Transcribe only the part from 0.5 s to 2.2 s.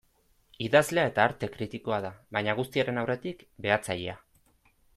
Idazlea eta arte kritikoa da,